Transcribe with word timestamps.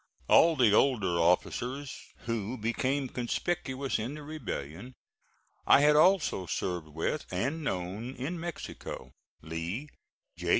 All 0.27 0.55
the 0.55 0.73
older 0.73 1.19
officers, 1.19 1.95
who 2.25 2.57
became 2.57 3.07
conspicuous 3.07 3.99
in 3.99 4.15
the 4.15 4.23
rebellion, 4.23 4.95
I 5.67 5.81
had 5.81 5.95
also 5.95 6.47
served 6.47 6.87
with 6.87 7.27
and 7.29 7.63
known 7.63 8.15
in 8.15 8.39
Mexico: 8.39 9.11
Lee, 9.43 9.89
J. 10.37 10.49